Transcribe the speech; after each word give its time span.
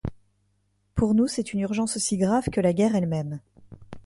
Pour 0.95 1.13
nous, 1.13 1.27
c'est 1.27 1.53
une 1.53 1.59
urgence 1.59 1.95
aussi 1.95 2.17
grave 2.17 2.49
que 2.49 2.59
la 2.59 2.73
guerre 2.73 2.95
elle-même. 2.95 3.39